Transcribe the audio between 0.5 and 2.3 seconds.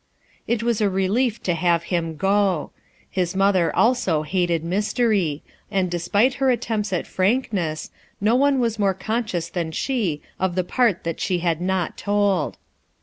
was a relief to have him